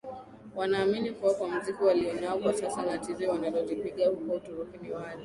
[0.55, 5.17] Wanaamini kuwa kwa mziki walionao kwa sasa na tizi wanalopiga huko Uturuki ni wazi